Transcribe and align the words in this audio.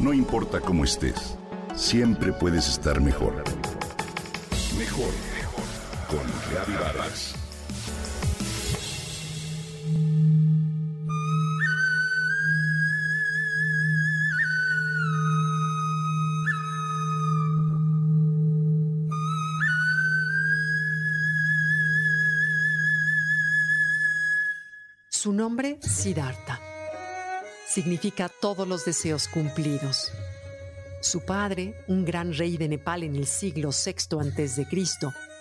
No 0.00 0.14
importa 0.14 0.60
cómo 0.60 0.84
estés, 0.84 1.36
siempre 1.76 2.32
puedes 2.32 2.66
estar 2.68 3.02
mejor. 3.02 3.44
Mejor, 4.78 5.12
mejor. 5.36 5.64
Con 6.08 6.26
Reavivadas. 6.50 7.34
Su 25.10 25.34
nombre, 25.34 25.78
Siddhartha, 25.82 26.58
significa 27.70 28.28
todos 28.28 28.66
los 28.66 28.84
deseos 28.84 29.28
cumplidos. 29.28 30.12
Su 31.00 31.20
padre, 31.20 31.74
un 31.86 32.04
gran 32.04 32.34
rey 32.34 32.56
de 32.56 32.68
Nepal 32.68 33.04
en 33.04 33.14
el 33.16 33.26
siglo 33.26 33.70
VI 33.70 34.18
a.C., 34.18 34.66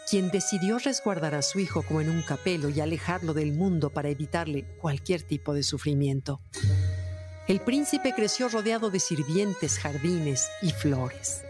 quien 0.10 0.30
decidió 0.30 0.80
resguardar 0.80 1.36
a 1.36 1.42
su 1.42 1.60
hijo 1.60 1.84
como 1.84 2.02
en 2.02 2.10
un 2.10 2.22
capelo 2.22 2.70
y 2.70 2.80
alejarlo 2.80 3.34
del 3.34 3.52
mundo 3.52 3.92
para 3.92 4.10
evitarle 4.10 4.66
cualquier 4.80 5.22
tipo 5.22 5.54
de 5.54 5.64
sufrimiento. 5.64 6.42
El 7.48 7.62
príncipe 7.62 8.14
creció 8.16 8.48
rodeado 8.48 8.90
de 8.90 9.00
sirvientes, 9.00 9.78
jardines 9.78 10.50
y 10.62 10.72
flores. 10.72 11.44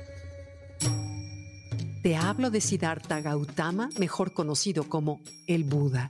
Te 2.01 2.15
hablo 2.15 2.49
de 2.49 2.61
Siddhartha 2.61 3.19
Gautama, 3.21 3.89
mejor 3.97 4.33
conocido 4.33 4.87
como 4.87 5.21
el 5.47 5.65
Buda. 5.65 6.09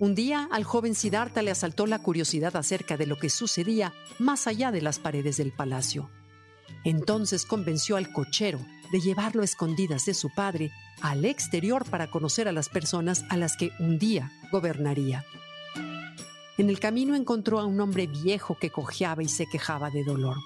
Un 0.00 0.14
día 0.14 0.48
al 0.52 0.62
joven 0.62 0.94
Siddhartha 0.94 1.42
le 1.42 1.50
asaltó 1.50 1.86
la 1.86 1.98
curiosidad 1.98 2.54
acerca 2.56 2.96
de 2.96 3.06
lo 3.06 3.16
que 3.16 3.30
sucedía 3.30 3.92
más 4.20 4.46
allá 4.46 4.70
de 4.70 4.80
las 4.80 5.00
paredes 5.00 5.38
del 5.38 5.50
palacio. 5.50 6.08
Entonces 6.84 7.44
convenció 7.44 7.96
al 7.96 8.12
cochero 8.12 8.60
de 8.92 9.00
llevarlo 9.00 9.42
a 9.42 9.44
escondidas 9.44 10.04
de 10.06 10.14
su 10.14 10.32
padre 10.32 10.70
al 11.02 11.24
exterior 11.24 11.84
para 11.84 12.10
conocer 12.10 12.46
a 12.46 12.52
las 12.52 12.68
personas 12.68 13.24
a 13.28 13.36
las 13.36 13.56
que 13.56 13.70
un 13.80 13.98
día 13.98 14.30
gobernaría. 14.52 15.24
En 16.58 16.70
el 16.70 16.78
camino 16.78 17.16
encontró 17.16 17.58
a 17.58 17.66
un 17.66 17.80
hombre 17.80 18.06
viejo 18.06 18.56
que 18.56 18.70
cojeaba 18.70 19.24
y 19.24 19.28
se 19.28 19.46
quejaba 19.46 19.90
de 19.90 20.04
dolor. 20.04 20.36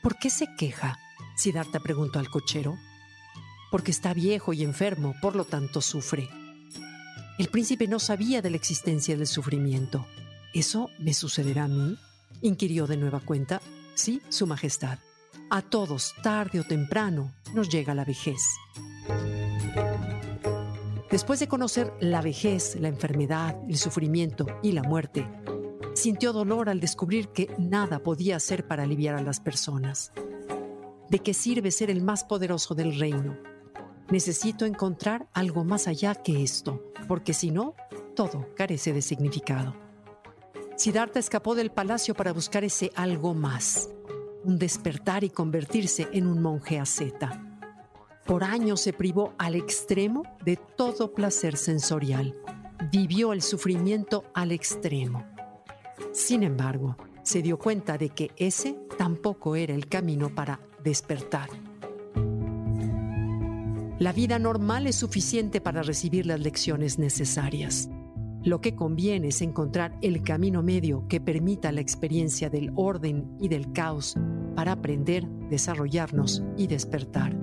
¿Por 0.00 0.16
qué 0.18 0.30
se 0.30 0.46
queja? 0.56 0.98
Siddhartha 1.36 1.80
preguntó 1.80 2.20
al 2.20 2.30
cochero. 2.30 2.78
Porque 3.72 3.90
está 3.90 4.14
viejo 4.14 4.52
y 4.52 4.62
enfermo, 4.62 5.14
por 5.20 5.34
lo 5.34 5.44
tanto 5.44 5.80
sufre. 5.80 6.28
El 7.36 7.48
príncipe 7.48 7.88
no 7.88 7.98
sabía 7.98 8.42
de 8.42 8.50
la 8.50 8.56
existencia 8.56 9.16
del 9.16 9.26
sufrimiento. 9.26 10.06
¿Eso 10.52 10.90
me 11.00 11.12
sucederá 11.12 11.64
a 11.64 11.68
mí? 11.68 11.98
inquirió 12.42 12.86
de 12.86 12.96
nueva 12.96 13.18
cuenta. 13.18 13.60
Sí, 13.94 14.22
Su 14.28 14.46
Majestad. 14.46 14.98
A 15.50 15.60
todos, 15.60 16.14
tarde 16.22 16.60
o 16.60 16.64
temprano, 16.64 17.32
nos 17.52 17.68
llega 17.68 17.92
la 17.94 18.04
vejez. 18.04 18.40
Después 21.10 21.40
de 21.40 21.48
conocer 21.48 21.92
la 22.00 22.22
vejez, 22.22 22.76
la 22.80 22.88
enfermedad, 22.88 23.56
el 23.68 23.78
sufrimiento 23.78 24.46
y 24.62 24.70
la 24.70 24.84
muerte, 24.84 25.28
sintió 25.94 26.32
dolor 26.32 26.68
al 26.68 26.78
descubrir 26.78 27.28
que 27.28 27.52
nada 27.58 27.98
podía 27.98 28.36
hacer 28.36 28.66
para 28.68 28.84
aliviar 28.84 29.16
a 29.16 29.22
las 29.22 29.40
personas. 29.40 30.12
¿De 31.10 31.18
qué 31.18 31.34
sirve 31.34 31.72
ser 31.72 31.90
el 31.90 32.00
más 32.00 32.22
poderoso 32.22 32.76
del 32.76 32.98
reino? 32.98 33.36
Necesito 34.10 34.66
encontrar 34.66 35.28
algo 35.32 35.64
más 35.64 35.88
allá 35.88 36.14
que 36.14 36.42
esto, 36.42 36.82
porque 37.08 37.32
si 37.32 37.50
no, 37.50 37.74
todo 38.14 38.48
carece 38.54 38.92
de 38.92 39.02
significado. 39.02 39.74
Siddhartha 40.76 41.20
escapó 41.20 41.54
del 41.54 41.70
palacio 41.70 42.14
para 42.14 42.32
buscar 42.32 42.64
ese 42.64 42.90
algo 42.96 43.32
más, 43.32 43.90
un 44.44 44.58
despertar 44.58 45.24
y 45.24 45.30
convertirse 45.30 46.08
en 46.12 46.26
un 46.26 46.42
monje 46.42 46.78
asceta. 46.78 47.40
Por 48.26 48.42
años 48.42 48.80
se 48.80 48.92
privó 48.92 49.34
al 49.38 49.54
extremo 49.54 50.22
de 50.44 50.56
todo 50.56 51.12
placer 51.12 51.56
sensorial. 51.56 52.34
Vivió 52.90 53.32
el 53.32 53.42
sufrimiento 53.42 54.24
al 54.34 54.52
extremo. 54.52 55.24
Sin 56.12 56.42
embargo, 56.42 56.96
se 57.22 57.42
dio 57.42 57.58
cuenta 57.58 57.98
de 57.98 58.10
que 58.10 58.30
ese 58.36 58.76
tampoco 58.98 59.56
era 59.56 59.74
el 59.74 59.88
camino 59.88 60.34
para 60.34 60.60
despertar. 60.82 61.48
La 64.00 64.12
vida 64.12 64.40
normal 64.40 64.88
es 64.88 64.96
suficiente 64.96 65.60
para 65.60 65.82
recibir 65.82 66.26
las 66.26 66.40
lecciones 66.40 66.98
necesarias. 66.98 67.88
Lo 68.42 68.60
que 68.60 68.74
conviene 68.74 69.28
es 69.28 69.40
encontrar 69.40 69.96
el 70.02 70.24
camino 70.24 70.64
medio 70.64 71.06
que 71.06 71.20
permita 71.20 71.70
la 71.70 71.80
experiencia 71.80 72.50
del 72.50 72.72
orden 72.74 73.36
y 73.38 73.46
del 73.46 73.72
caos 73.72 74.16
para 74.56 74.72
aprender, 74.72 75.28
desarrollarnos 75.48 76.42
y 76.56 76.66
despertar. 76.66 77.36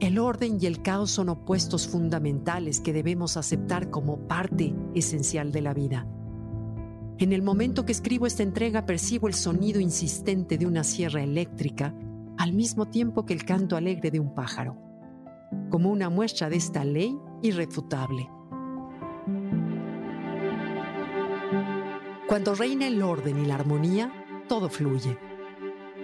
El 0.00 0.18
orden 0.18 0.58
y 0.60 0.66
el 0.66 0.82
caos 0.82 1.12
son 1.12 1.28
opuestos 1.28 1.86
fundamentales 1.86 2.80
que 2.80 2.92
debemos 2.92 3.36
aceptar 3.36 3.88
como 3.88 4.26
parte 4.26 4.74
esencial 4.96 5.52
de 5.52 5.60
la 5.60 5.74
vida. 5.74 6.08
En 7.18 7.32
el 7.32 7.42
momento 7.42 7.84
que 7.84 7.92
escribo 7.92 8.26
esta 8.26 8.42
entrega 8.42 8.84
percibo 8.84 9.28
el 9.28 9.34
sonido 9.34 9.78
insistente 9.78 10.58
de 10.58 10.66
una 10.66 10.82
sierra 10.82 11.22
eléctrica 11.22 11.94
al 12.36 12.52
mismo 12.52 12.86
tiempo 12.86 13.24
que 13.24 13.34
el 13.34 13.44
canto 13.44 13.76
alegre 13.76 14.10
de 14.10 14.18
un 14.18 14.34
pájaro 14.34 14.89
como 15.70 15.90
una 15.90 16.10
muestra 16.10 16.48
de 16.48 16.56
esta 16.56 16.84
ley 16.84 17.18
irrefutable. 17.42 18.30
Cuando 22.26 22.54
reina 22.54 22.86
el 22.86 23.02
orden 23.02 23.38
y 23.38 23.46
la 23.46 23.56
armonía, 23.56 24.44
todo 24.48 24.68
fluye. 24.68 25.18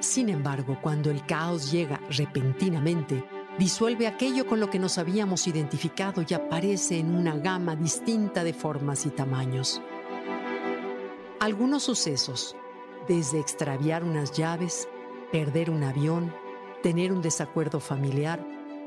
Sin 0.00 0.28
embargo, 0.28 0.78
cuando 0.82 1.10
el 1.10 1.24
caos 1.24 1.70
llega 1.70 2.00
repentinamente, 2.10 3.24
disuelve 3.58 4.06
aquello 4.06 4.46
con 4.46 4.60
lo 4.60 4.68
que 4.68 4.78
nos 4.78 4.98
habíamos 4.98 5.46
identificado 5.46 6.24
y 6.28 6.34
aparece 6.34 6.98
en 6.98 7.14
una 7.14 7.36
gama 7.36 7.76
distinta 7.76 8.44
de 8.44 8.52
formas 8.52 9.06
y 9.06 9.10
tamaños. 9.10 9.80
Algunos 11.40 11.84
sucesos, 11.84 12.56
desde 13.08 13.38
extraviar 13.38 14.02
unas 14.02 14.32
llaves, 14.32 14.88
perder 15.30 15.70
un 15.70 15.84
avión, 15.84 16.34
tener 16.82 17.12
un 17.12 17.22
desacuerdo 17.22 17.78
familiar, 17.78 18.44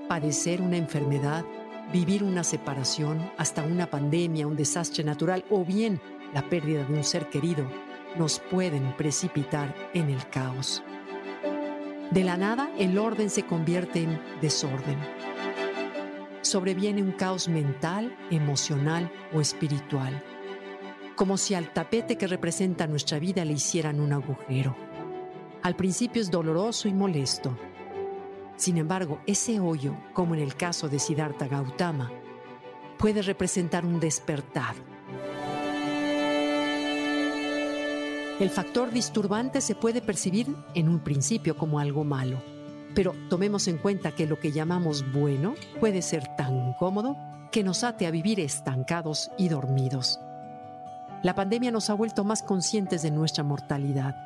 padecer 0.10 0.60
una 0.60 0.76
enfermedad, 0.76 1.46
vivir 1.94 2.24
una 2.24 2.44
separación, 2.44 3.32
hasta 3.38 3.64
una 3.64 3.92
pandemia, 3.92 4.48
un 4.48 4.56
desastre 4.56 5.04
natural 5.04 5.46
o 5.52 5.64
bien 5.64 6.02
la 6.34 6.50
pérdida 6.50 6.84
de 6.84 6.96
un 6.96 7.04
ser 7.04 7.30
querido, 7.30 7.70
nos 8.18 8.40
pueden 8.40 8.92
precipitar 8.98 9.76
en 9.94 10.10
el 10.10 10.28
caos. 10.30 10.82
De 12.10 12.24
la 12.24 12.38
nada, 12.38 12.72
el 12.80 12.98
orden 12.98 13.30
se 13.30 13.44
convierte 13.44 14.02
en 14.02 14.20
desorden. 14.42 14.98
Sobreviene 16.42 17.04
un 17.04 17.12
caos 17.12 17.48
mental, 17.48 18.18
emocional 18.32 19.12
o 19.32 19.42
espiritual, 19.42 20.24
como 21.16 21.38
si 21.38 21.54
al 21.54 21.72
tapete 21.72 22.18
que 22.18 22.26
representa 22.26 22.88
nuestra 22.88 23.20
vida 23.20 23.46
le 23.46 23.54
hicieran 23.54 24.00
un 24.00 24.12
agujero. 24.14 24.76
Al 25.62 25.76
principio 25.76 26.20
es 26.20 26.32
doloroso 26.32 26.88
y 26.88 26.94
molesto, 26.96 27.56
sin 28.60 28.78
embargo, 28.78 29.22
ese 29.26 29.62
hoyo, 29.62 29.96
como 30.14 30.36
en 30.36 30.42
el 30.42 30.54
caso 30.54 30.90
de 30.90 31.00
Siddhartha 31.00 31.48
Gautama, 31.48 32.12
puede 32.98 33.22
representar 33.22 33.86
un 33.86 34.02
despertar. 34.02 34.76
El 38.38 38.50
factor 38.50 38.92
disturbante 38.92 39.62
se 39.62 39.76
puede 39.76 40.02
percibir 40.02 40.54
en 40.76 40.90
un 40.90 41.00
principio 41.00 41.58
como 41.58 41.80
algo 41.80 42.04
malo, 42.04 42.42
pero 42.96 43.16
tomemos 43.30 43.70
en 43.70 43.78
cuenta 43.78 44.12
que 44.12 44.28
lo 44.28 44.42
que 44.42 44.52
llamamos 44.52 45.10
bueno 45.14 45.56
puede 45.80 46.02
ser 46.02 46.28
tan 46.36 46.74
cómodo 46.74 47.16
que 47.54 47.64
nos 47.64 47.86
ate 47.86 48.08
a 48.08 48.12
vivir 48.12 48.42
estancados 48.42 49.32
y 49.38 49.48
dormidos. 49.48 50.20
La 51.24 51.34
pandemia 51.34 51.72
nos 51.72 51.90
ha 51.90 51.94
vuelto 51.94 52.26
más 52.26 52.44
conscientes 52.44 53.04
de 53.04 53.12
nuestra 53.12 53.46
mortalidad, 53.46 54.18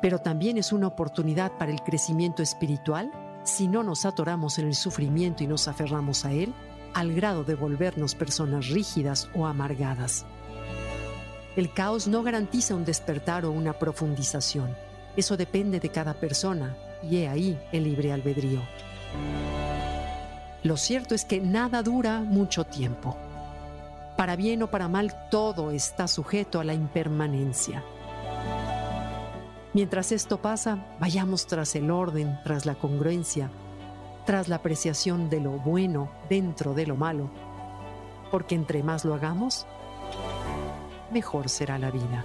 pero 0.00 0.20
también 0.20 0.56
es 0.56 0.72
una 0.72 0.86
oportunidad 0.86 1.52
para 1.58 1.70
el 1.70 1.82
crecimiento 1.82 2.42
espiritual 2.42 3.12
si 3.44 3.68
no 3.68 3.82
nos 3.82 4.04
atoramos 4.04 4.58
en 4.58 4.68
el 4.68 4.74
sufrimiento 4.74 5.42
y 5.42 5.46
nos 5.46 5.68
aferramos 5.68 6.24
a 6.24 6.32
él, 6.32 6.52
al 6.94 7.14
grado 7.14 7.44
de 7.44 7.54
volvernos 7.54 8.14
personas 8.14 8.68
rígidas 8.68 9.28
o 9.34 9.46
amargadas. 9.46 10.26
El 11.56 11.72
caos 11.72 12.06
no 12.08 12.22
garantiza 12.22 12.74
un 12.74 12.84
despertar 12.84 13.44
o 13.44 13.50
una 13.50 13.78
profundización. 13.78 14.74
Eso 15.16 15.36
depende 15.36 15.80
de 15.80 15.90
cada 15.90 16.14
persona 16.14 16.76
y 17.02 17.18
he 17.18 17.28
ahí 17.28 17.58
el 17.72 17.84
libre 17.84 18.12
albedrío. 18.12 18.60
Lo 20.62 20.76
cierto 20.76 21.14
es 21.14 21.24
que 21.24 21.40
nada 21.40 21.82
dura 21.82 22.20
mucho 22.20 22.64
tiempo. 22.64 23.16
Para 24.16 24.36
bien 24.36 24.62
o 24.62 24.68
para 24.68 24.88
mal, 24.88 25.28
todo 25.30 25.70
está 25.72 26.06
sujeto 26.06 26.60
a 26.60 26.64
la 26.64 26.74
impermanencia. 26.74 27.82
Mientras 29.74 30.12
esto 30.12 30.42
pasa, 30.42 30.84
vayamos 31.00 31.46
tras 31.46 31.74
el 31.76 31.90
orden, 31.90 32.38
tras 32.44 32.66
la 32.66 32.74
congruencia, 32.74 33.50
tras 34.26 34.48
la 34.48 34.56
apreciación 34.56 35.30
de 35.30 35.40
lo 35.40 35.52
bueno 35.52 36.10
dentro 36.28 36.74
de 36.74 36.86
lo 36.86 36.96
malo, 36.96 37.30
porque 38.30 38.54
entre 38.54 38.82
más 38.82 39.04
lo 39.06 39.14
hagamos, 39.14 39.66
mejor 41.10 41.48
será 41.48 41.78
la 41.78 41.90
vida. 41.90 42.24